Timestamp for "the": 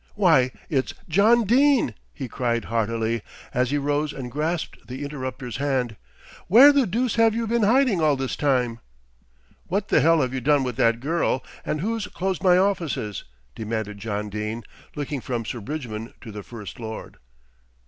4.87-5.03, 6.73-6.87, 9.89-10.01, 16.31-16.41